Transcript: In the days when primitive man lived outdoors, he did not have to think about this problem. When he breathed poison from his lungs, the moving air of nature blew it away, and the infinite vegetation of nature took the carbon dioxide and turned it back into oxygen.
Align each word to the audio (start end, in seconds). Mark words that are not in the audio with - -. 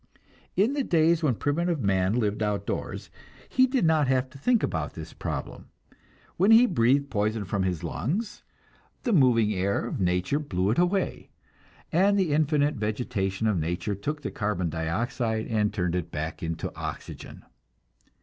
In 0.55 0.73
the 0.73 0.83
days 0.83 1.21
when 1.21 1.35
primitive 1.35 1.79
man 1.79 2.15
lived 2.15 2.41
outdoors, 2.41 3.11
he 3.47 3.67
did 3.67 3.85
not 3.85 4.07
have 4.07 4.31
to 4.31 4.39
think 4.39 4.63
about 4.63 4.93
this 4.95 5.13
problem. 5.13 5.67
When 6.37 6.49
he 6.49 6.65
breathed 6.65 7.11
poison 7.11 7.45
from 7.45 7.61
his 7.61 7.83
lungs, 7.83 8.41
the 9.03 9.13
moving 9.13 9.53
air 9.53 9.85
of 9.85 9.99
nature 10.01 10.39
blew 10.39 10.71
it 10.71 10.79
away, 10.79 11.29
and 11.91 12.17
the 12.17 12.33
infinite 12.33 12.77
vegetation 12.77 13.45
of 13.45 13.59
nature 13.59 13.93
took 13.93 14.23
the 14.23 14.31
carbon 14.31 14.71
dioxide 14.71 15.45
and 15.45 15.71
turned 15.71 15.93
it 15.93 16.09
back 16.09 16.41
into 16.41 16.75
oxygen. 16.75 17.45